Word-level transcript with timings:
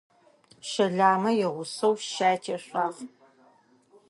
Щэламэ 0.69 1.31
игъусэу 1.43 1.93
щаи 2.11 2.37
тешъуагъ. 2.43 2.99